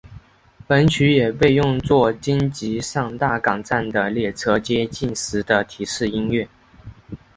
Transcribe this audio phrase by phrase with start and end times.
[0.65, 6.49] 本曲也被用作京急上大冈站的列车接近时的提示音乐。